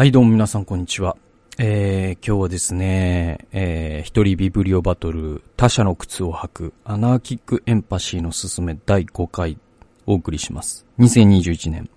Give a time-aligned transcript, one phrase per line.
[0.00, 1.18] はい、どうも皆さん、こんにちは。
[1.58, 9.58] えー、今日はですね、えー、一人ビブリオバトル、他者の靴を履く、アナーキックエンパシーのすすめ第5回、
[10.06, 10.86] お送りします。
[11.00, 11.90] 2021年、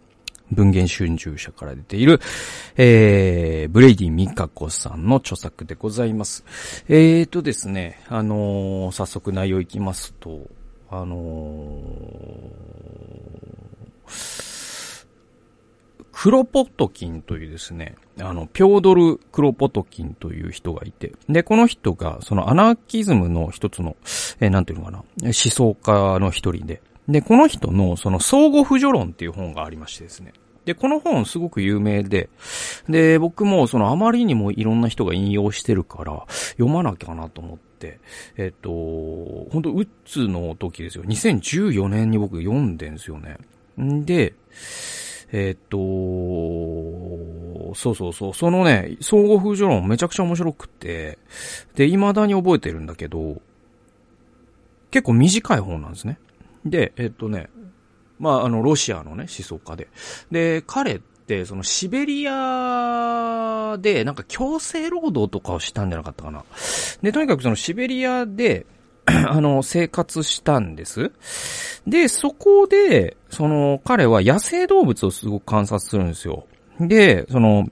[0.51, 2.19] 文藝春秋社から出ている、
[2.75, 6.43] えー、ブレイディ・ミカコさんの著作でございます。
[6.89, 10.41] えーとですね、あのー早速内容いきますと、
[10.89, 14.52] あのー
[16.23, 23.97] クロポトキンというですね、あの、ピョードル・クロポトキンという人がいて、で、この人が、そのアナーキズムの一つの、
[24.39, 30.31] えーなんていうのかな、思想家の一人で、で、この人の、その、相互扶助論っていう本がありましてですね。
[30.63, 32.29] で、この本すごく有名で、
[32.87, 37.99] で、僕もそのあまりにもいろんな人が引用してるから、読まなきゃなと思って、
[38.37, 38.69] えっと、
[39.51, 41.03] 本当ウッズの時ですよ。
[41.03, 43.35] 2014年に僕読んでんですよね。
[43.77, 44.35] んで、
[45.35, 45.77] えっと、
[47.73, 51.17] そうそうそう、そのね、相互扶助論めちゃくちゃ面白くて、
[51.73, 53.41] で、未だに覚えてるんだけど、
[54.91, 56.19] 結構短い本なんですね。
[56.65, 57.49] で、えっとね、
[58.19, 59.87] まあ、あの、ロシアのね、思想家で。
[60.29, 66.45] で、彼って、そのシベリアで、なんか強制労働とかをしたんじゃなかったかな。
[67.01, 68.67] で、とにかくそのシベリアで、
[69.27, 71.11] あの、生活したんです。
[71.85, 76.45] で、そこで、その、彼は野生動物をすごく観察するんですよ。
[76.79, 77.67] で、その、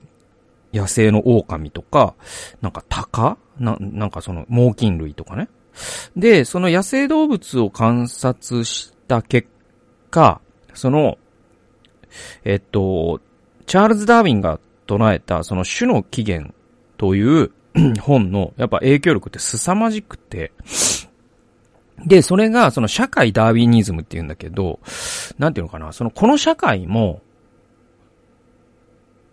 [0.72, 2.14] 野生の狼とか、
[2.60, 3.36] なんか鷹？
[3.58, 5.48] な、なんかその猛禽類とかね。
[6.16, 9.48] で、その野生動物を観察した結
[10.10, 10.40] 果、
[10.74, 11.18] その、
[12.44, 13.20] えっと、
[13.66, 16.54] チャールズ・ダーウィンが唱えた、その種の起源
[16.96, 17.50] という
[18.00, 20.52] 本の、やっぱ影響力って凄まじくて、
[21.98, 24.80] で、それが、その社会ダーウィニズムって言うんだけど、
[25.38, 27.22] なんていうのかな、その、この社会も、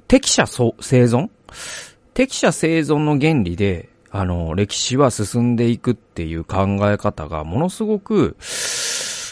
[0.08, 1.30] 適者生存？
[2.14, 8.36] 適者生存の原理で、あの、歴史は進んでいくっていう考え方がものすごく、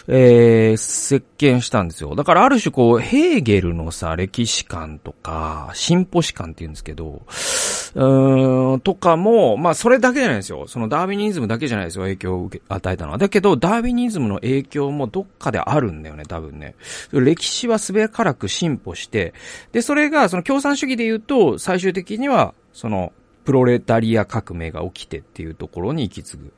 [0.09, 2.15] えー、席巻したんですよ。
[2.15, 7.23] だからある種こう、ヘーゲルのさ、歴史観とか、進歩史観って言うんですけど、
[7.95, 10.65] うん、とかも、まあそれだけじゃないですよ。
[10.67, 13.17] そのダーウィニズムだけじゃないですよ、影響を受け、与えたのは。
[13.17, 16.75] だけど、ダーウィニズムの影響もどっかであるんだよね、多分ね。
[17.11, 19.33] 歴史はすべからく進歩して、
[19.73, 23.11] で、それが、その共産主義で言うと、最終的には、その、
[23.43, 26.53] プロレタリア革命が起きてっていうところに行き継ぐ。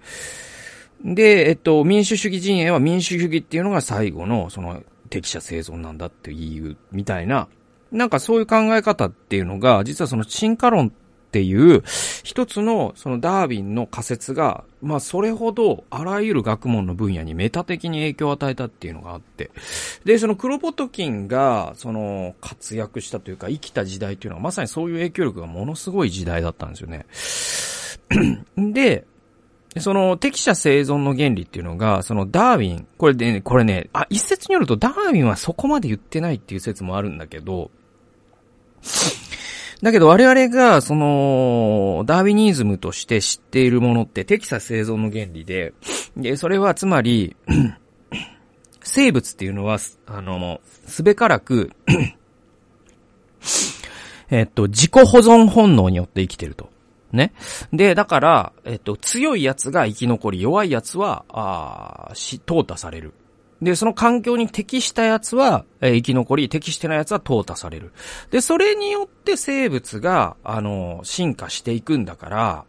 [1.04, 7.48] で、えっと、民主主義陣営は民主主義っていうのが最後の、その、適者生存なんだっていう、みたいな、
[7.92, 10.92] なんかそういう考え方っていうのが、実はその進化論っ
[11.32, 11.84] ていう、
[12.24, 19.52] 一つの、そのダーウィンの仮説が、まあそれほど、あらゆる学問の分野にメタ的に影響を与えたっていうのがあって。
[20.06, 27.06] で、そのクロポトキンが、その、活躍したというか、生きた時代っていうのは、まさにそういう影響力がものすごい時代だったんですよね。
[28.74, 29.06] で、
[29.78, 37.70] その適者生存の原理っていうのが、そのダーウィン、これでね、これね、あ、一説によるとダーウィンはそこまで言ってないっていう説もあるんだけど、
[39.82, 45.74] だけど我々が、その、ダーウィニズムとして知っているものって適者生存の原理で、
[46.18, 47.36] で、それはつまり、
[48.84, 51.72] 生物っていうのは、あの、すべからく、
[54.32, 56.69] えっと、自己保存本能によって生きてると。
[57.12, 57.34] ね。
[57.74, 63.14] で、だから、えっと、強いやつが生き残り、弱いやつは、あーし、淘汰される。
[63.62, 67.92] で、その環境に適したやつは、えー生き残り、適してないやつは淘汰される。
[68.32, 72.66] で、それによって生物が、あの、進化していくんだから、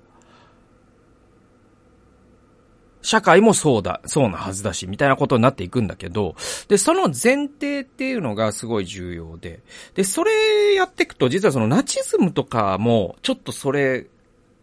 [3.03, 6.35] 社会もそうだ、そうなはずだし、みたいなことになっていくんだけど、
[6.69, 9.63] で、その前提っていうのがすごい重要で、
[9.95, 14.07] で、それやっていくと、実はそのナチズムとかも、ちょっとそれ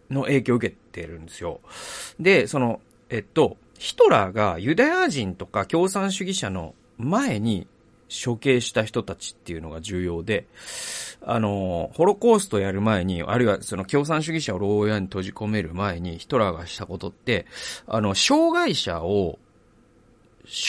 [0.10, 1.62] の影響を受けてるんですよ。
[2.20, 7.68] で、その、えっと、ヒトラーがユダヤ人とか共産主義者の前に
[8.10, 10.48] 処刑した人たちっていうのが重要で、
[11.22, 17.46] あの、ホロコーストやる前に、あるいはその共産主義者を牢屋に閉じ込める前にヒトラーがしたことって、
[17.86, 19.40] あの、障害者を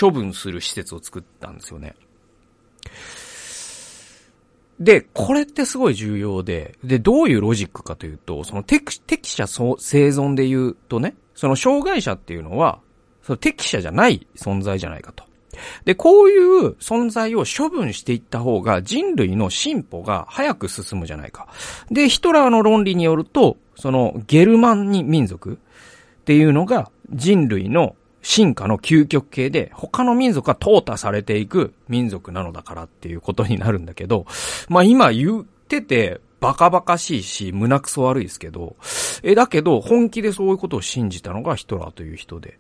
[0.01, 1.95] 処分する施設を作ったんですよね。
[4.81, 12.81] で、これってすごい重要で、で、どういうロジックかというと、その適適者生存で言うとね、その障害者っていうのは、
[13.23, 15.25] その適者じゃない存在じゃないかと。
[15.85, 21.49] で、こういう存在を処分していった方が人類の進歩が早く進むじゃないか。
[21.91, 27.97] で、ヒトラーの論理によると、そのゲルマンに民族っていうのが人類の
[28.29, 34.27] 進化の究極系で、他の民族が淘汰されていく民族なのだからっていうことになるんだけど、
[34.69, 38.77] まあ今言ってて、バカバカしいし、胸くそ悪いですけど、
[39.23, 42.59] え、だけど、本気でそういうことを信じたのがヒトラーという人で。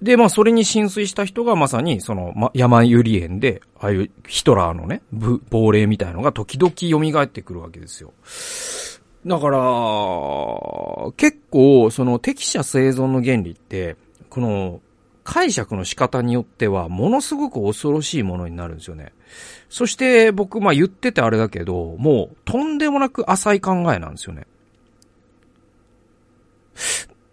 [0.00, 5.02] で、まあ、それに浸水した人がまさに、その、ま、山ゆり園で、ああいうヒトラーのね、
[5.50, 8.12] 亡霊みたいのが時々蘇ってくるわけですよ。
[9.26, 9.58] だから、
[11.16, 13.96] 結構、その適者生存の原理って、
[14.30, 14.80] この、
[15.24, 19.12] 解釈の仕方によっては、ものすごく恐ろしいものになるんですよね。
[19.68, 24.46] そして僕、まあ言っててあれだけど、もうとんでもなく浅い考えなんですよね。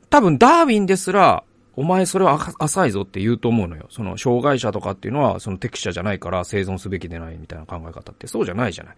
[0.10, 1.44] 多分ダーウィンですら、
[1.75, 3.86] お前それは浅いぞって言うと思うのよ。
[3.92, 8.95] その、障害者とかっていうのは、その適者じゃないから生存すべきでないみたいな考え方ってそうじゃないじゃない。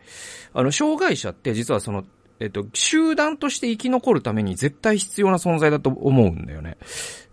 [0.54, 2.06] あの、障害者って実はその、
[2.40, 6.78] えっと、集団として生き残るために絶対必要な存在だと思うんだよね。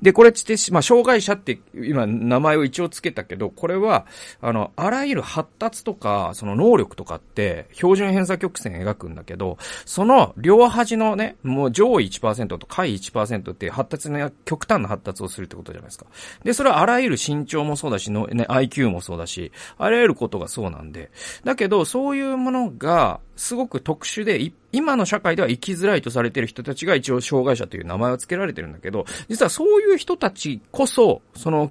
[0.03, 4.06] で、これって、まあ、障害者って今名前を一応つけたけど、これは、
[4.41, 16.06] あの、あらゆる発達とか、その能力とかって、標準偏差曲線描くんだけど、その両端のね、もう上位1%と下位1%って発達の極端な発達をするってことじゃないですか。
[16.44, 21.11] で、それはあらゆる身長もそうだし、のね、IQ もそうだし、あらゆることがそうなんで。
[21.44, 31.70] だけど、そういうものが、すごく特殊で、今の社会では生きづらいとされている人たちが一応障害者という名前を付けられてるんだけど、実はそういう人たちこそ、その、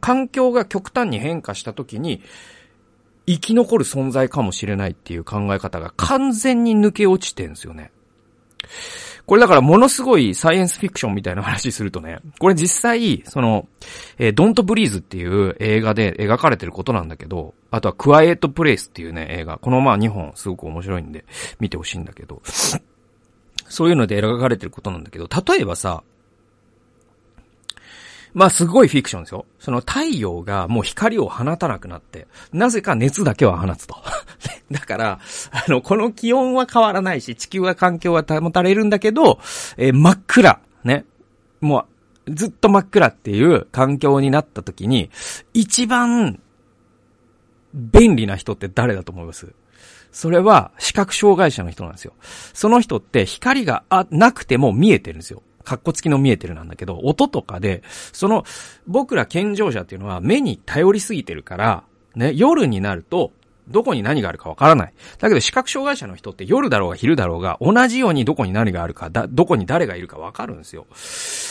[0.00, 2.22] 環境が極端に変化した時に、
[3.26, 7.92] 生き残る存在かもしれないっていう考え方が完全に抜け落ちてんですよね。
[9.26, 13.68] これだからものすごいサイエンスフィクションみたいな話するとね、これ実際、その、
[14.18, 19.58] えー、ドントブリーズっていう映画で描かれてることなんだけど、あとはクワイエットプレイスっていうね、映画。
[19.58, 21.24] このまあ2本すごく面白いんで
[21.60, 22.42] 見てほしいんだけど、
[23.68, 26.02] そういうので描かれてることなんだけど、例えばさ、
[28.34, 29.46] まあすごいフィクションですよ。
[29.58, 33.96] その太陽がもう光を放たなくなって、なぜか熱だけは放つと。
[34.70, 35.20] だから、
[35.50, 39.38] あの、この気温は変わらないし、地球は環境は保たれるんだけど、
[39.76, 40.60] えー、真っ暗。
[40.84, 41.04] ね。
[41.60, 41.86] も
[42.26, 45.10] う、ずっと真っ暗っていう環境になった時に、
[45.52, 46.40] 一番、
[47.74, 49.52] 便利な人って誰だと思います？
[50.12, 52.12] それは視覚障害者の人なんですよ。
[52.52, 55.42] その人って光があなくても見えてるんですよ。
[55.64, 57.82] カッコ付きの見えてるなんだけど、音とかで、
[58.12, 58.44] その、
[58.86, 63.32] 僕ら健常者っていうのは目に頼りすぎてるから、ね、夜になると、
[63.68, 64.92] どこに何があるかわからない。
[65.18, 70.86] だけど視覚障害者の人って夜だろうが昼だろうが同じようにどこに何があるか、だ、どこに誰がいるかわかるんですよ。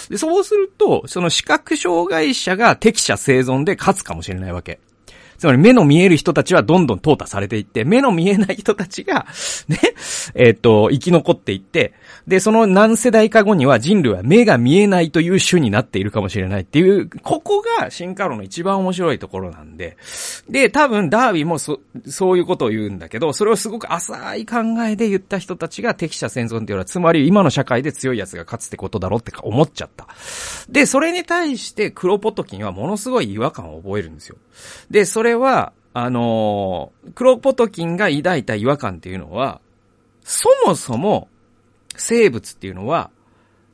[0.09, 4.79] で、そうすると、その視覚障害者が適者生存で勝つかもしれないわけ。
[5.41, 9.25] つまり目の見える人たちはどんどん淘汰されていって、目の見えない人たちが、
[9.67, 9.79] ね、
[10.35, 11.93] えっ、ー、と、生き残っていって、
[12.27, 19.97] で、その何世代か後には人類は目が見えないという種になっているかもしれないっていう、ここが進化論の一番面白いところなんで、
[20.47, 30.07] で、多分ダーウィンもそ、そういうことを言うんだけど、それをすごく浅い考えで言った人たちが適者生存っていうのは、つまり今の社会で強い奴が勝つってことだろうって思っちゃった。
[30.69, 34.35] で、それに対してクロポトキンはものすごい違和感を覚えるんですよ。
[34.89, 39.61] で、それは、あのー、クロポトキンが抱いた違和感っていうのは、
[40.23, 41.27] そもそも、
[41.97, 43.11] 生物っていうのは、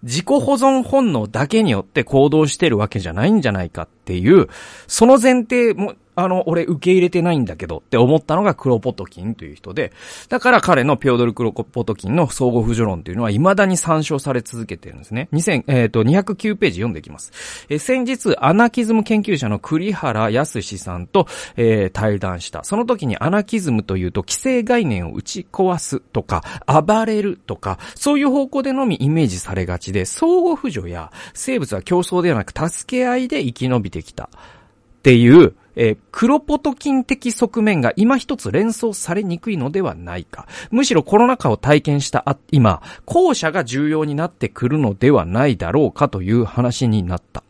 [0.04, 4.48] 自己保存本能だけによって行動してるわけじゃないんじゃないかっていう、
[4.88, 9.94] その前提も、あの、俺受け入れてないんだけどって思ったのがクロポトキンという人で、
[10.30, 15.30] だから彼のピョードル・クロポトキンの相互扶助論というのは未だに参照され続けてるんですね。
[15.32, 17.68] 2000、えっ、ー、と、209ページ読んでいきます。
[17.70, 22.64] えー、先日、アナキズム研究者の栗原康さんと、えー、対談した。
[22.64, 34.30] その時にアナキズムというと、既成概念を打ち壊すとか、暴れるとか、そういう方向でのみイメージされがちで、相互扶助や生物は競争ではなく助け合いで生き延びてきた。
[34.34, 40.48] っていう、えー、クロポトキン的側面が今一つ連想されにくいのではないか。
[40.72, 47.44] むしろコロナ禍を体験した今、後者が重要になってくるのではないだろうかという話になった。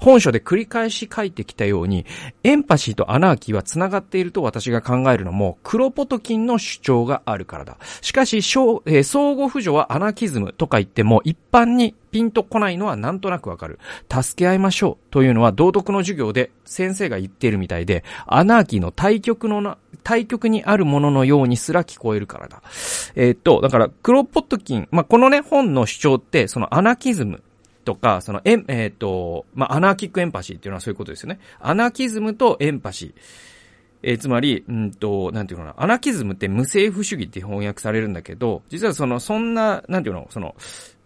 [0.00, 2.06] 本書で繰り返し書いてきたように、
[2.44, 7.78] エンパシーとアナーキーは繋がっていると私が考えるのも、クロポトキンの主張があるからだ。
[8.00, 13.78] しかし、相互扶助はアナキズムとか言っても、一般にピンとこないのはなんとなくわかる。
[14.10, 22.62] 助け合いましょうというのは道徳の授業で先生が言っているみたいで、アナーキーの対極のな、対極にあるもののようにすら聞こえるからだ。
[23.14, 27.42] えー、っと、だから、クロポトキン、まあ、このね、本の主張って、そのアナキズム
[27.84, 31.40] とか、その、え、えっ、ー、と、まあ、アナーキックエンパシーっていうのはそういうことですよね。
[31.60, 33.12] アナーキズムとエンパシー。
[34.02, 40.54] えー、つまり、うんと、なんていうのかな、アナキズムって無政府主義って翻訳されるんだけど、実はその、そんな、なんていうの、その、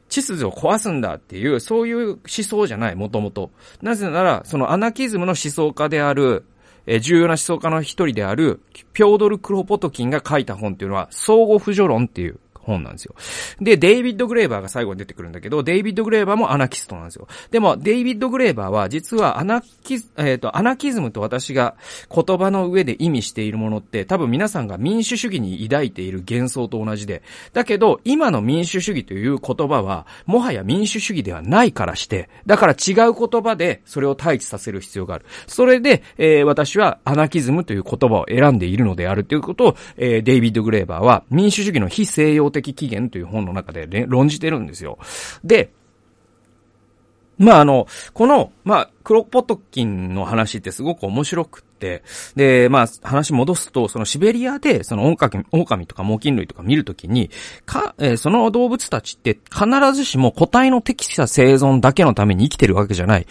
[0.08, 3.50] 秩序を壊すんだっていう、そういう思想じゃない、もともと。
[3.82, 6.44] なぜなら、そのアナキズムの思想家である、
[6.86, 8.60] えー、重要な思想家の一人である、
[8.92, 13.14] ピョートル・クロポトキンが書いた本っていうのは、相互扶助論っていう本なんですよ。
[13.60, 17.28] で、デイビッド・グレーバーが最後に出てくるんだけど、デイビッド・グレーバーもアナキストなんですよ。
[17.50, 21.76] でも、デイビッド・グレーバーは、実はアナキズ、えっ、ー、と、アナキズムと私が
[22.14, 35.26] 言葉の上で意味しているものって、多分皆さんが民主主義に抱いている幻想と同じで、だけど、今の民主主義という言葉は、もはや民主主義ではないからして、だから違う言葉でそれを対峙させる必要がある。
[35.46, 44.98] それで、えー、私はアナキズムという言葉を選んでいるのであるということを、えー、デイビッド・グレーバーは民主主義の非西洋的的起源という本の中で論じてるんですよ。
[45.44, 45.72] で、
[47.38, 52.02] まあ、あの、この、まあ、クロポトキンの話ってすごく面白くって、
[52.34, 57.30] で、まあ、話戻すと、そのシベリアで、その狼、狼とか猛禽類とか見るときに、
[57.66, 63.26] か、えー、その動物たちって必ずしも個体の適者生存だけのために生きてるわけじゃない。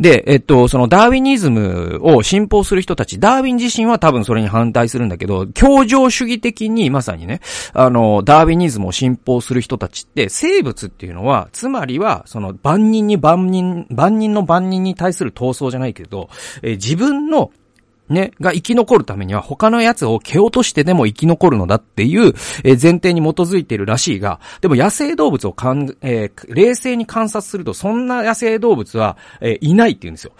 [0.00, 7.40] で、えっと、そのダーウィニズムを信奉する人たち、ダーウィン自身は多分それに反対するんだけど、協情主義的にまさにね、
[7.72, 16.28] あの、ダーウィニズムを信奉する人たちって、生物っていうのは、つまりは、その万人に万人、万人の万人に対する闘争じゃないけど、
[16.62, 17.50] え自分の
[18.08, 30.32] ね、が生き残るためには他の奴を蹴落としてでも生き残るのだっていう、え前提に基づいているらしいが、でも野生動物をかん、えー、冷静に観察するとそんな野生動物は、えー、いないって言うんですよ。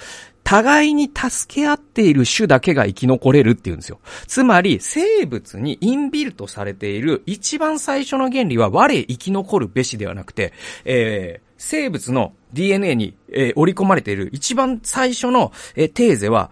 [0.45, 3.99] 互いに助け合っている種だけが生き残れるって言うんですよ。
[4.27, 10.53] つまり、生物にインビルトされている一番最初の原理は我生き残るべしではなくて、
[10.85, 16.51] えー、生物の DNA に、えー、織り込まれている一番最初の、えー、テーゼは、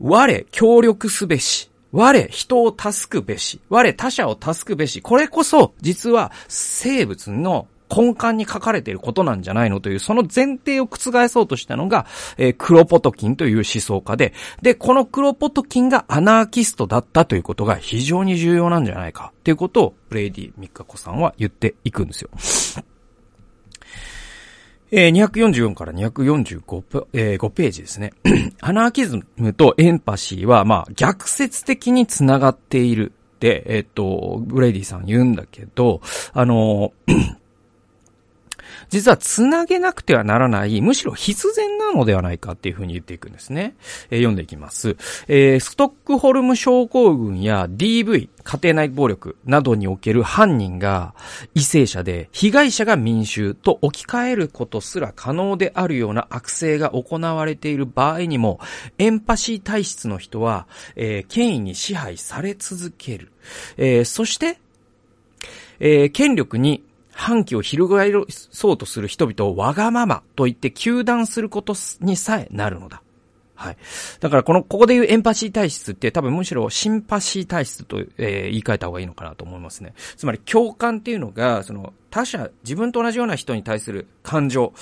[0.00, 1.70] 我、協力すべし。
[1.92, 3.60] 我、人を助くべし。
[3.68, 5.00] 我、他者を助くべし。
[5.00, 14.32] これこそ、実は生物の根幹に書かれていることなんじゃないのという、その前提を覆そうとしたのが、えー、クロポトキンという思想家で、
[14.62, 22.30] で、このクロポトキンがアナーキストだったということが非常に重要なんじゃないかということを、ブレイディ・ミカコさんは言っていくんですよ。
[24.90, 28.12] えー、244から245ペ,、えー、5ページですね。
[28.60, 36.00] アナーキズムとエンパシーは、まあ、逆説的につながっているって、えっ、と、ブレイディさん言うんだけど、
[36.32, 36.92] あの
[38.94, 43.74] 実は繋げなくてはならない、むしろ必然なのではないかっていうふうに言っていくんですね。
[44.08, 44.96] えー、読んでいきます。
[45.26, 51.16] えー、ストックホルム症候群や DV、家庭内暴力などにおける犯人が
[51.56, 58.60] 異性者で、被害者が民衆と置き換えることすら可能であるような悪性が行われている場合にも、
[58.98, 63.32] エンパシー体質の人は、えー、権威に支配され続ける。
[63.76, 64.60] えー、そして、
[65.80, 73.02] えー、権力に反旗を翻そうとする人々をわがままと言って糾弾することにさえなるのだ。
[73.54, 73.76] はい。
[74.20, 79.94] だからこの、ここで言うエンパシー体質って多分むしろシンパシー体質と、えー、言い換えた方がいいのかなと思いますね。
[80.16, 84.72] つまり共感っていうのが、その、他者、自分と同じような人に対する感情、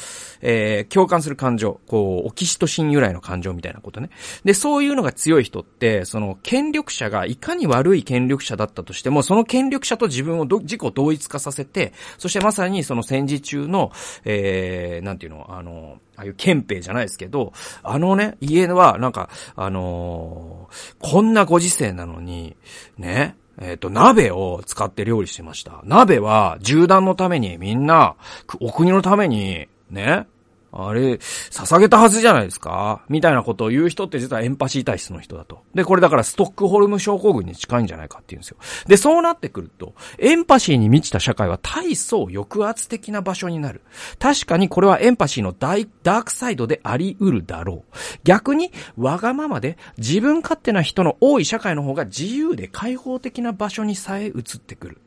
[0.43, 4.11] えー、共感する感情、こう、オキシトシン由来の感情みたいなことね。
[4.45, 13.93] で、そういうのが強い人って、その、権力者がいかに悪い権力者だったとしても、その権力者と自分をど自己同一化させて、そしてまさにその戦時中の、
[14.27, 22.57] えー、なんていうの、あの、ああいう憲兵じゃないですけど、あのね、家は、なんか、あのー、こんなご時世なのに、
[22.99, 25.81] ね、えっ、ー、と、鍋を使って料理してました。
[25.85, 28.17] 鍋は、銃弾のためにみんな、
[28.61, 30.27] お国のために、ね、
[30.75, 31.13] あれ、
[31.51, 35.63] 捧げたはずじゃないですかみたいなことを言う人って実はエンパシー体質の人だと。
[35.75, 38.57] で、これだからストックホルム症候群に近いんじゃないかって言うんですよ。
[38.87, 43.83] で、そうなってくると、エンパシーに満ちた社会は大層抑圧的な場所になる。
[44.19, 47.97] 確かにこれはエンパシーのダークサイドであり得るだろう。
[48.25, 54.99] 逆に、わがままで自分勝手な人の多い社会の方が自由で開放的な場所にさえ移ってくる。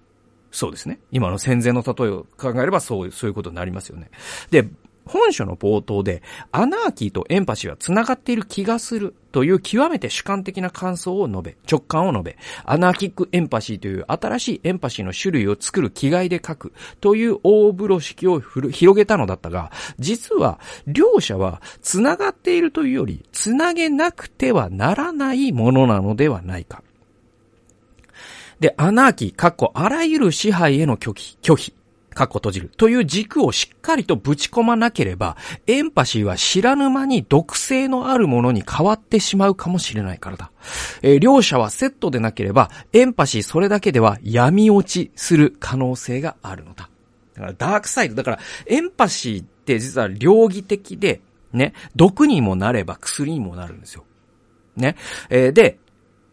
[0.51, 0.99] そうですね。
[1.11, 4.09] 今の戦前の例えを考えればそう、そういうことになりますよね。
[4.51, 4.65] で、
[5.05, 6.21] 本書の冒頭で、
[6.51, 26.83] アナーキーとエンパシーは繋がっている気がするという極めて主観的な感想を述べ、直感を述べ、アナーキックエンパシーという新しいエンパシーの種類を作る気概で書くという大風呂敷を広げたのだったが、実は両者は繋がっているというより、繋げなくてはならないものなのではないか。
[28.59, 31.73] で、アナーキー、かっこあらゆる支配への拒否、拒否。
[32.15, 32.71] かっこ閉じる。
[32.77, 40.51] という軸をしっかりとぶち込まなければ、エンパシーは知らぬ間に毒性のあるものに変わってしまうかもしれないからだ。
[41.03, 46.89] えー、両者はセットでなければ、エンパシーそれだけでは闇落ちする可能性があるのだ。
[47.35, 54.05] だからダークサイド、だからエンパシーって実は両義的で、ね、毒にもなれば薬にもなるんですよ。
[54.77, 54.95] ね。
[55.29, 55.79] えー、で、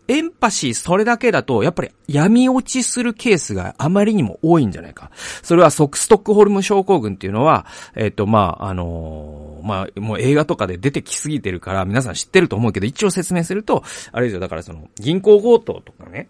[0.08, 5.10] エンパシーそれだけだと、やっぱり闇落ちするケースがあまりにも多いんじゃないか。
[5.42, 16.28] それはソストックホルム症候群っていうのは、えっ、と、まあ、あのー、まあ、もう映画とかで出てきすぎてるから皆さん知ってると思うけど、一応説明すると、あれですよ、だからその、銀行強盗とかね、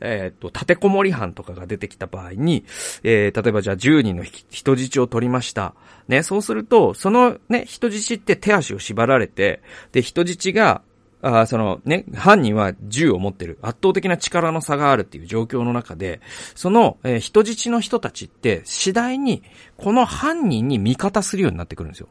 [0.00, 2.64] えっ、と、立てこもり犯とかが出てきた場合に、
[3.02, 5.74] えー、例えばじゃあ10人の人質を取りました。
[6.08, 10.82] ね、そうすると、そのね、人質って手足を縛られて、で、人質が、
[11.22, 13.58] あそのね、犯人は銃を持ってる。
[13.62, 16.20] 圧倒的な力の差があるっていう状況の中で、
[16.56, 19.44] その、えー、人質の人たちって次第に
[19.76, 22.08] この犯人に味方するようになってくるんですよ。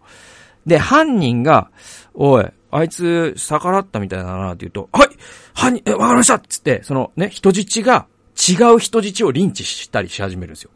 [0.66, 1.70] で、犯人が、
[2.14, 5.10] おい、あいつ逆らったみたいだなって言うと、はい
[5.54, 10.72] 犯人、え、わかりましたっつって、そのね、人質が違う人質をリンチしたりし始めるんですよ。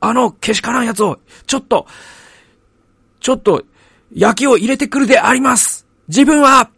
[0.00, 1.86] あの、けしからんやつを、ちょっと、
[3.20, 3.64] ちょっと、
[4.14, 6.70] 焼きを入れてくるであります自分は、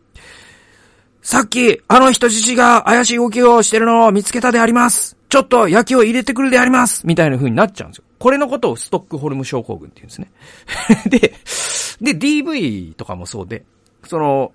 [1.23, 5.19] さっき、あの人質が怪しい動きをしてるのを見つけたであります。
[5.29, 7.07] ちょっと焼きを入れてくるであります。
[7.07, 8.05] みたいな風になっちゃうんですよ。
[8.19, 10.33] これのことをストックホルム症候群って言うんですね。
[12.01, 13.65] で、で、DV とかもそうで、
[14.05, 14.53] その、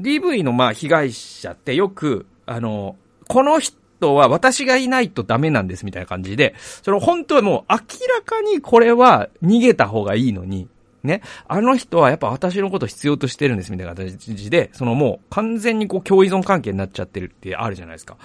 [0.00, 2.96] DV のまあ被害者ってよく、あの、
[3.28, 7.76] この人は私がいないとダメなんですみたいな感じで、その本当はもう明
[8.14, 10.68] らかにこれは逃げた方がいいのに、
[11.04, 11.22] ね。
[11.48, 18.16] あの人はやっぱ私のこと必要としてるんですみたいな形で、そのもう完全にこう共依存関係になっちゃってるってあるじゃないですか。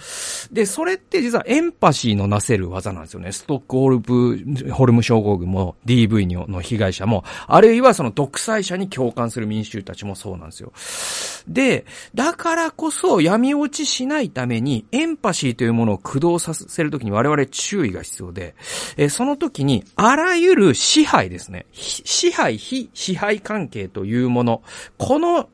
[0.51, 3.31] で、それって実はエンパシーのなせる技なんですよね。
[3.31, 10.71] ストックホルム、ホルム症候群も DV の被害者も、あるいはその独裁者に共感する民衆たちもそうなんですよ。
[11.47, 18.55] で、だからこそ闇落ちしないためにエンパシーというものを駆動させるときに我々注意が必要で、
[18.97, 21.65] えその時にあらゆる支配ですね。
[21.73, 24.61] 支配非支配関係というもの、
[24.97, 25.47] この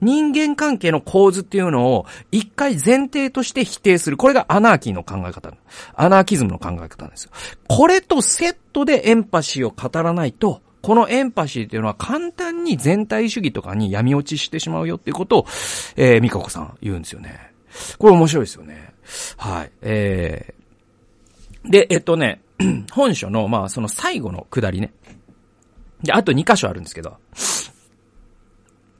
[0.00, 4.16] 人間関係の構図っていうのを一回前提として否定する。
[4.16, 5.52] これがアナーキーの考え方。
[5.94, 7.30] アナーキズムの考え方なんですよ。
[7.68, 15.46] これとセットでエンパシーを語らないと、このエンパシーっていうのは簡単に全体主義とかに闇落ちしてしまうよっていうことを、
[15.96, 17.52] えー、ミカコさん言うんですよね。
[17.98, 18.92] これ面白いですよね。
[19.36, 19.70] はい。
[19.82, 22.40] えー、で、えっとね、
[22.92, 24.92] 本書の、まあ、その最後のくだりね。
[26.02, 27.16] で、あと2箇所あるんですけど、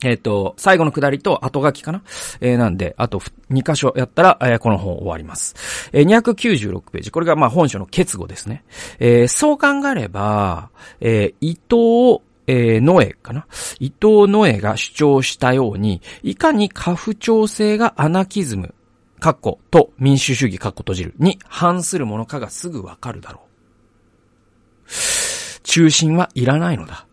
[0.05, 2.03] えっ、ー、と、最後のくだりと後書きかな？
[2.41, 5.55] えー、なんで、あと2箇所やったら、えー、この本終わります。
[5.93, 7.11] えー、296ページ。
[7.11, 8.65] これがまあ本書の結語ですね。
[8.99, 13.47] えー、そう考えれば、えー、伊藤、えー、ノエかな？
[13.79, 18.75] 伊藤ノエが主張したように、いかに過不調性がアナキズム、
[19.21, 23.43] カッコと民主主義カッコ閉じるに反するものかがすぐわかるだろ
[24.87, 24.93] う。
[25.62, 27.07] 中心はいらないのだ。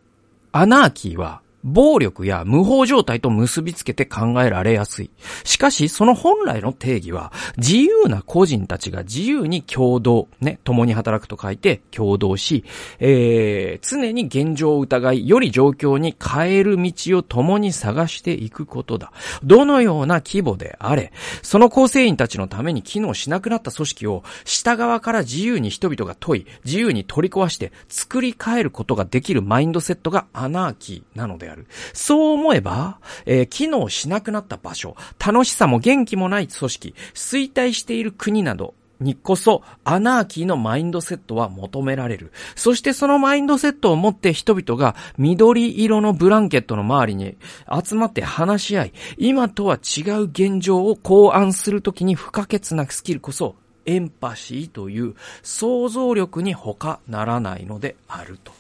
[0.52, 5.12] アナーキーは暴力や無法状態と結びつけて考えられやすい。
[5.44, 12.64] しかし、その本来の定義は、自由な個人たちが自由に共同、ね、共に働くと書いて共同し、
[13.00, 19.12] えー、常に現状を疑い、より状況に変える道を共に探していくことだ。
[19.44, 31.68] どのような規模であれ、その構成員たちのために機能しなくなった組織を、下側から自由に人々が問い、自由に取り壊して作り変えることができるマインドセットがアナーキーなのである。
[31.94, 42.32] そう思えば、えー、機能しなくなった場所、楽しさも元気もない組織、衰退している国など、にこそ、アナーキーのマインドセットは求められる。
[42.56, 47.38] そしてそのマインドセットを持って人々が緑色のブランケットの周りに
[47.84, 58.52] 集まって話し合い、今とは違う現状を考案するときに不可欠なスキルこそ、エンパシーという想像力に他ならないのであると。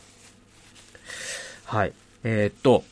[1.65, 1.93] はい。
[2.23, 2.83] えー、っと、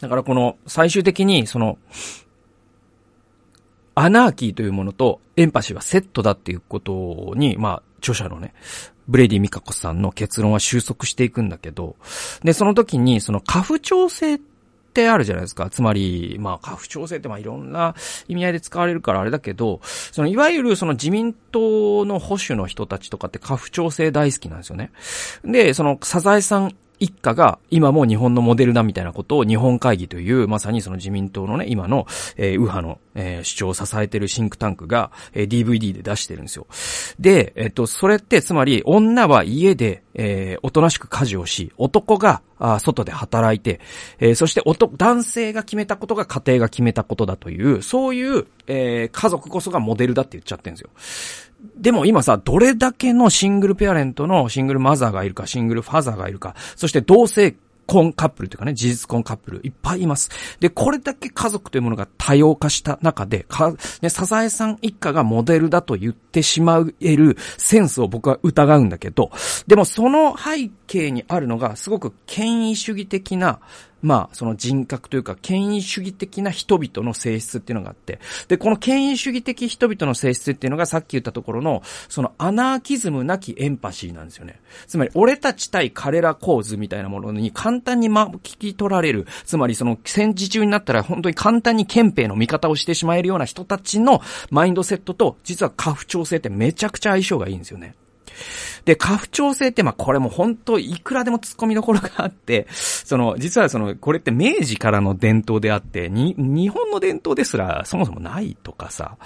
[0.00, 1.78] だからこの最終的にその、
[3.94, 8.54] アナーキーというものとエンパシーはセットだっていうことに、まあ、著者のね、
[9.08, 11.96] ブレディ・ミカコさんの結論は収束していくんだけど、
[12.42, 15.68] で、その時に、その過不調性ってあるじゃないですか。
[15.70, 17.94] つまり、まあ、過不調性ってまあいろんな
[18.28, 24.92] 意味合いで使われるからあれだけど、そのいわゆるその自民党の保守の人たちとかって過不調性大好きなんですよね。
[25.44, 36.66] で、そのサザエさん一家が今も日本のモデルだみたいなことを日本会議という、まさにその自民党のね、今の、えー、右派の、えー、主張を支えてるシンクタンクが、えー、DVD で出してるんですよ。
[37.18, 43.80] で、えっと、それってつまり女は家で、えー、おとなしく家事をし、男が、あ外で働いて、
[44.18, 50.90] えー、そして男性が決めたことが家庭が決めたことだという、そういう、えー、家族こそがモデルだって言っちゃってるんですよ。
[51.76, 57.54] でも今さ、どれだけのシングルペアレントのシングルマザーがいるか、シングルファザーがいるか、そして同性
[57.90, 60.30] 婚カップルというかね、事実婚カップルいっぱいいます。
[60.60, 69.32] で、これだけ家族というものが多様化した中で、か、ね、サザエさん一家がモデルだと言ってしまえるセンスを僕は疑うんだけど、
[69.66, 73.58] でもその背景にあるのが、すごく権威主義的な、
[74.02, 84.60] まあ、その人格というか、権威主義的な人々の性質っていうのがあって、で、この権威主義的人々の性質っていうのがさっき言ったところの、そのアナーキズムなきエンパシーなんですよね。
[84.86, 89.26] つまり、俺たち対彼ら構図みたいなものに簡単にま、聞き取られる。
[89.44, 97.94] つまり、その戦時中になったら本当に簡単に憲兵の味方をしてしまえるような人たちのマインドセットと、実は過不調性ってめちゃくちゃ相性がいいんですよね。
[98.84, 109.16] で、過不調性って、まあ、これも本当いくらでも突っ込みどころがあって、その、実はその、これって明治からの伝統であって、に、日本の伝統ですらそもそもないとかさ、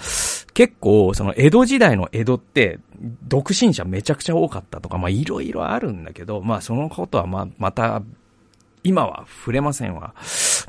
[0.53, 2.79] 結構、その、江戸時代の江戸って、
[3.27, 8.01] 独身者めちゃくちゃ多かったとか、まあ、いろいろあるんだけど、まあ、そのことは、ま、また、
[8.83, 10.13] 今は触れませんわ。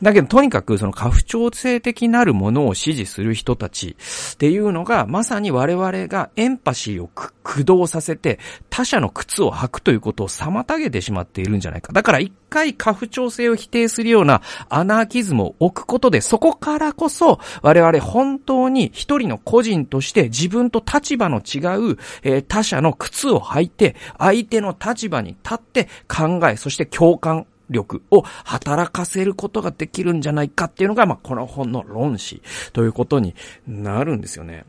[0.02, 3.96] だけど、とにかくその過不調性的なるものを支持する人たち
[4.34, 11.92] っていうのが、まさに我々がエンパシーを駆動させて、他者の靴を履くということを妨げてしまっているんじゃないか。
[11.92, 21.58] だから一回過不調性を否定するようなアナーキズムを置くことで、そこからこそ、我々本当に一人の個人として自分と立場の違
[21.92, 32.40] う、えー、他者の靴を履いて、相手の立場に立って考え、そして共感、力を働かせることができるんじゃないかっていうのが、まあ、この本の論旨
[32.72, 33.34] ということに
[33.66, 34.64] なるんですよね。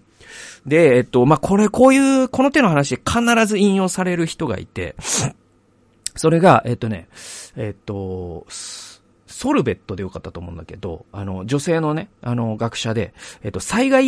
[0.65, 4.95] で、えっと、まあ、これ、こういう、この手の話で必ず引用される人がいて、
[6.15, 7.07] それが、えっとね、
[7.55, 14.07] えっと、ソルベットでよかったと思うんだけど、あの、女性のね、あの、学者で、えっと、災害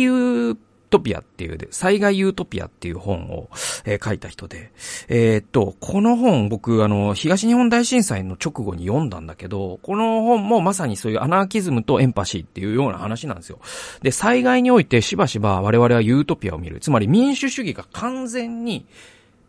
[0.90, 3.48] トピアっていうで、災害ユートピアっていう本を、
[3.84, 4.72] えー、書いた人で、
[5.08, 13.60] えー、っと、この本僕、あの、東日本大震災の直後に読んだんだけど、この本もまさにそういうアナーキズムとエンパシーっていうような話なんですよ。
[14.02, 16.80] で、災害においてしばしば我々はユートピアを見る。
[16.80, 18.86] つまり民主主義が完全に、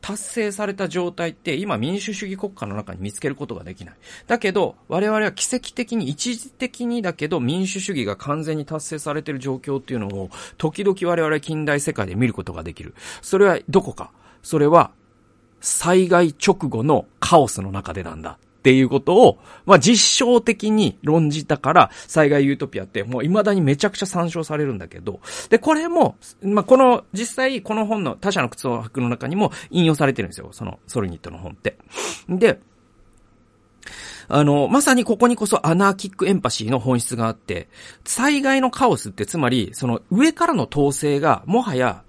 [0.01, 3.95] 達成された状態って今民主主義国家の中に見つけることができない。
[4.27, 12.95] だけど、我々は奇跡的に、一時的にだけど民主主義が完全に達成されている状況っていうのを、時々我々近代世界で見ることができる。
[13.21, 14.11] それはどこか？
[14.43, 14.91] それは、
[15.59, 18.39] 災害直後のカオスの中でなんだ。
[18.61, 25.19] っていうことを、まあ、実証的に論じたから、災害ユートピアってもう未だにめちゃくちゃ参照されるんだけど、
[25.49, 30.49] で、これも、まあ、この、実際この本の他者の靴を履くの中にも引用されてるんですよ。
[30.51, 31.79] そのソルニットの本って。
[32.29, 32.59] で、
[34.27, 37.67] あの、まさにここにこそアナーキックエンパシーの本質があって、
[38.05, 42.03] 災害のカオスってつまり、その上からの統制がもはや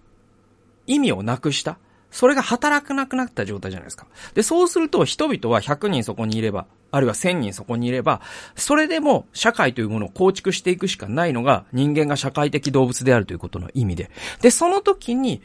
[0.87, 1.79] 意味をなくした。
[2.13, 4.07] それが働かなくなった状態じゃないですか。
[4.35, 8.21] で、そうすると人々は100人そこにいれば、あるいは1000人そこにいれば、
[8.55, 14.11] それでも社会というものを構築していくしかないのが人間が社会的動物であるということの意味で。
[14.43, 15.43] で、その時に、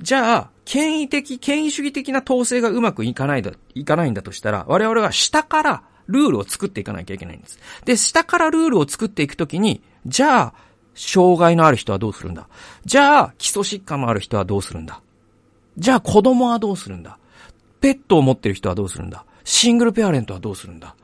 [0.00, 7.58] じゃあ、権威的、権威主義的な統制がうまくいかないだ、いかないんだとしたら、我々は下からルールを作っていかなきゃいけないんです。
[7.84, 10.54] で、下からルールを作っていくときに、じゃあ、
[10.94, 12.48] 障害のある人はどうするんだ？
[12.84, 15.00] じゃあ、基礎疾患のある人はどうするんだ？
[15.78, 17.18] じゃあ子供はどうするんだ？
[17.80, 19.24] ペットを持ってる人はどうするんだ？
[19.44, 20.94] シングルペアレントはどうするんだ？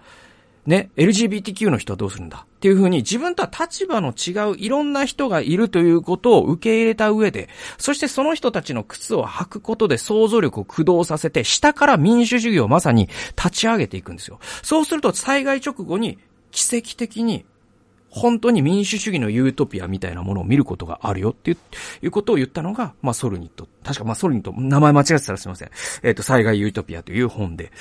[0.66, 2.38] ね、LGBTQ の人はどうするんだ？
[2.38, 7.48] っていうふうに自分とは立場の違ういろんな人がいるということを受け入れた上で、
[7.78, 14.40] そしてその人たちの靴を履くことで想像力を駆動させて、下から民主主義をまさに立ち上げていくんですよ。
[14.62, 16.18] そうすると災害直後に
[16.50, 17.44] 奇跡的に
[18.16, 21.58] 本当に民主主義のユートピアみたいなものを見ることがあるよっていう
[22.02, 23.68] いうことを言ったのが、まあ、ソルニット。
[23.84, 25.70] 確か、まあ、ソルニット、名前間違ってたらすいません。
[26.02, 27.72] えっ、ー、と、災害ユートピアという本で。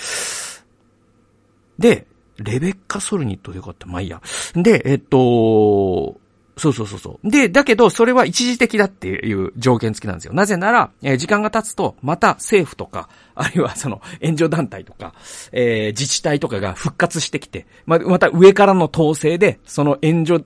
[1.80, 2.06] で、
[2.38, 3.88] レベッカ・ソルニットでよかった。
[3.88, 4.22] まあいいや。
[4.56, 6.20] で、えっ、ー、と、
[6.58, 7.30] そうそうそうそう。
[7.30, 10.34] で、だけど、それは一時的だっていう条件付きなんですよ。
[10.34, 15.14] なぜなら、えー、時間が経つと、また政府とか、 あるいはその援助団体とか、
[15.52, 20.46] えー、自治体とかが復活してきて、ま、また上からの統制で、その援助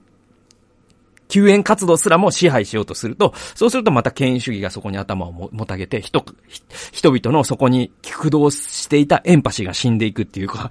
[1.30, 6.24] 救援活動すらも支配しようとすると、そうするとまた権威主義がそこに頭をもたげて、人、
[6.92, 10.70] 人々のそこに駆動していたエンパシーが死んでいくっていうか、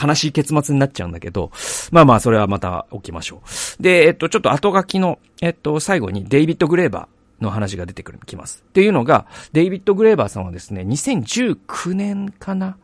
[0.00, 1.50] 悲しい結末になっちゃうんだけど、
[1.92, 3.42] まあまあ、それはまた起きましょ
[3.78, 3.82] う。
[3.82, 8.64] で、えっと、ちょっと後書きの、えっと、最後にデイビッド・グレーバーの話が出てくる、きます。
[8.68, 12.76] っていうのが、デイビッド・グレーバーさんはですね、2019年かな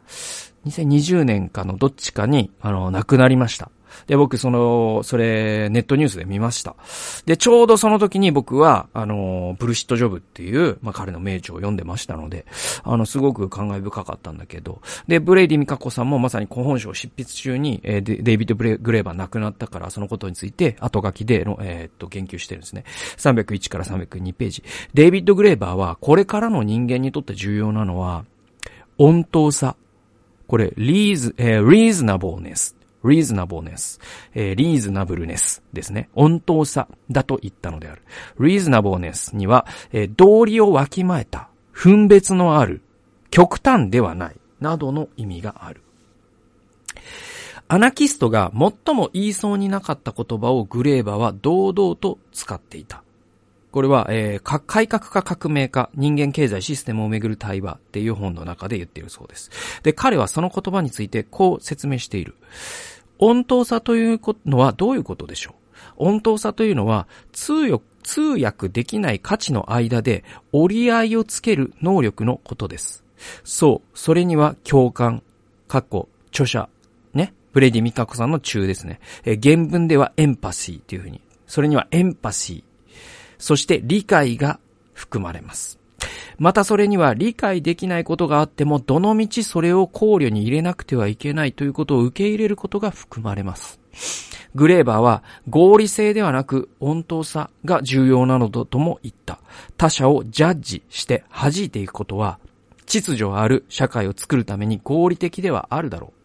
[0.66, 3.70] ?2020 年かのどっちかに、あの、亡くなりました。
[4.06, 6.76] で、僕その、それ、ネットニュースで見ました。
[7.26, 12.46] で、ちょうどその時に僕は、あの、ブルシットジョブっていう、まあ、彼の名著を読んでましたので、
[12.84, 22.84] あの、すごく感慨深かったんだけど、で、ブレイディ・ミカコさんもまさにこの本書を執筆中に、えー、デイビッド・グレーバー亡くなったから、そのことについて、後書きでの、えー、っと、言及してるんですね。
[23.16, 24.62] 301から302ページ。
[24.94, 28.24] デイビッド・グレーバーは、これからの人間にとって重要なのは、
[28.98, 29.76] 温当さ。
[30.46, 32.75] これ、リーズ、えー、リーズナボーネス。
[33.08, 34.00] リーズナボーネス。
[34.34, 36.08] えー、リーズナブルネスですね。
[36.14, 38.02] 温当さだと言ったのである。
[38.40, 42.82] リーズナボーネスには、えー、道理をわきまえた、分別のある、
[43.30, 45.82] 極端ではない、などの意味がある。
[47.68, 53.02] アナキストが最も言いそうになかった言葉をグレーバは堂々と使っていた。
[53.72, 59.50] これは、えー、改革か革命か人間経済システムをめぐる対話っていう本の中で言っているそうです。
[59.82, 62.36] で、彼はその言葉についてこう説明している。
[63.18, 65.54] 温当さというのはどういうことでしょう？
[65.96, 73.04] 温当さというのは通訳、通訳できない価値の間で折り合いをつける能力のことです。
[73.44, 75.22] そう、それには共感、
[75.68, 76.68] 過去、著者、
[77.14, 79.00] ね、ブレディ・ミカコさんの中ですね。
[79.24, 82.92] え原文ではエンパシーというふうに、それにはエンパシー、
[83.38, 84.60] そして理解が
[84.92, 85.78] 含まれます。
[86.38, 93.80] またそれには理解できないことがあっても、どのみちそれを考慮に入れなくてはいけないということを受け入れることが含まれます。
[94.54, 99.38] グレーバーは合理性ではなく温当さが重要なのだとも言った。
[99.76, 102.38] 他者をジャッジして弾いていくことは
[102.86, 106.15] 秩序ある社会を作るために合理的ではあるだろう。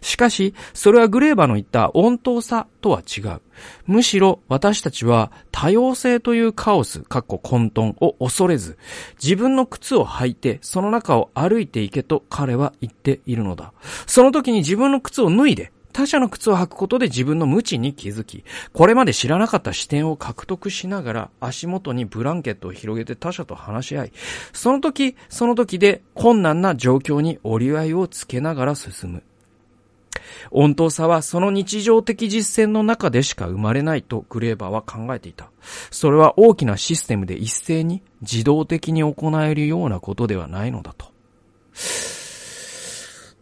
[0.00, 3.40] しかし、それはグレーバーの言った温当さとは違う。
[3.86, 8.78] むしろ私たちは多様性というカオス、かっこ混沌を恐れず、
[9.22, 13.72] 自分の靴を履いてその中を歩いていけと彼は言っているのだ。
[14.06, 24.12] その時に自分の靴を脱いで、他者の靴を履くことで自分の無知に気づき、これまで知らなかった視点を獲得しながら足元にブランケットを広げて他者と話し合い、
[24.52, 29.22] その時、その時で困難な状況に折り合いをつけながら進む。
[30.50, 35.50] 温当さはその日常的実践の中でしか生まれないとグレーバーは考えていた。
[35.90, 41.10] それは大きなシステムで一斉に自動的に行えるようなことではないのだと。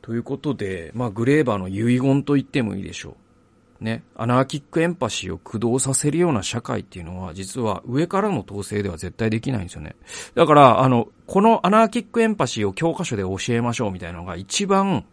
[0.02, 3.84] ということで、まあグレーバーの遺言と言ってもいいでしょう。
[3.84, 4.02] ね。
[4.16, 9.96] アナーキックエンパシーを駆動させるような社会っていうのは、実は上からの統制では絶対できないんですよね。
[10.34, 15.04] だから、あの、このアナーキックエンパシーを教科書で教えましょうみたいなのが一番、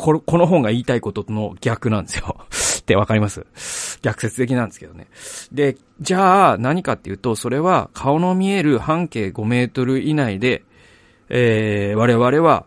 [0.00, 2.36] このこの本が言いたいことの逆なんですよ。
[2.80, 3.44] ってわかります？
[4.00, 5.08] 逆説的なんですけどね。
[5.52, 10.64] で、じゃあ何かっていうと、それは顔の見える半径5メートル以内で、
[11.28, 12.64] えー、我々は、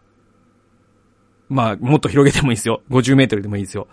[1.49, 2.81] まあ、もっと広げてもいいですよ。
[2.91, 3.87] 50メートルでもいいですよ。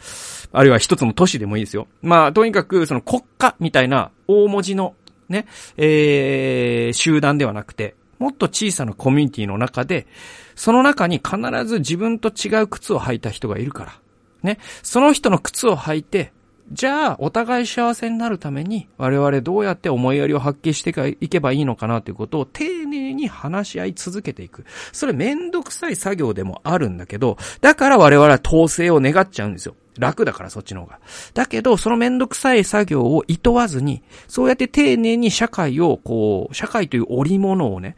[0.53, 1.89] あるいは一つの都市でもいいですよ。
[2.03, 4.95] まあ、とにかく、その国家みたいな大文字の
[5.31, 10.07] ね、えー、集団ではなくて、もっと小さなコミュニティの中で、
[10.55, 13.99] その中に必ず自分と違う靴を履いた人がいるから。
[14.43, 14.59] ね。
[14.83, 16.33] その人の靴を履いて、
[16.71, 24.65] じゃあ、お互い幸せになるために、我々どうやって思いやりを発揮していけばいいのかなということを丁寧に話し合い続けていく。
[24.93, 29.75] それめんどくさい作業でもあるんだけど、だから我々は統制を願っちゃうんですよ。
[30.01, 30.99] 楽だからそっちの方が。
[31.35, 37.97] だけど、そのめんどくさい作業を厭わずに、そうやって丁寧に社会を、こう、社会という織物をね、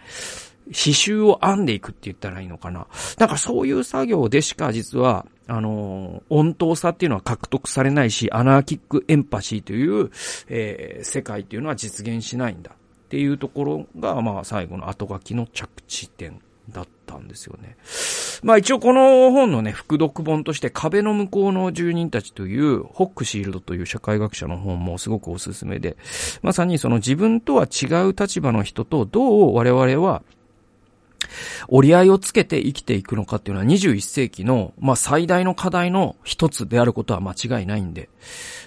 [0.66, 2.86] 刺繍を編んでいくって言ったらいいのかな。
[3.16, 10.10] だからそういう作業でしか実は、あの、温当さっていうのは獲得されないし、アナーキックエンパシーという、
[10.48, 12.74] えー、世界っていうのは実現しないんだっ
[13.08, 17.76] ていうところが、まあ最後の後書きの着地点だったんですよね。
[18.42, 25.96] まあ一応この本のね、副読本として壁の向こうの住人たちというホックシールドという社会学者の本もすごくおすすめで、
[26.42, 30.22] まさにその自分とは違う立場の人とどう我々は
[31.68, 38.08] 折り合いをつけて生きていくのかっていうのは21世紀の、まあ、最大の課題の一つであることは間違いないんで、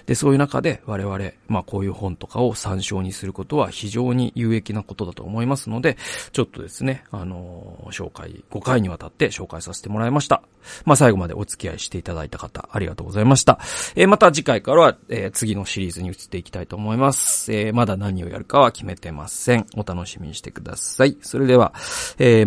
[0.06, 5.96] で、そういう中で我々、まあ、こういう本とかを参照にすることは非常に有益なことだと思いますので、
[6.32, 10.42] ちょっとですね、あのー、紹介、5回にわたって紹介させてもらいました。
[10.84, 13.58] まあ、最後までお付き合いしていただいた方、ありがとうございました。
[13.94, 17.52] えー、また次回からは、えー、次のシリーズに移っていきたいと思います。
[17.52, 19.66] えー、まだ何をやるかは決めてません。
[19.76, 21.16] お楽しみにしてください。
[21.22, 21.74] それでは、
[22.18, 22.46] えー、